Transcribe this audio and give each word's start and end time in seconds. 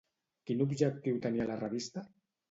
Quin 0.49 0.61
objectiu 0.63 1.19
tenia 1.25 1.45
la 1.51 1.57
revista? 1.59 2.05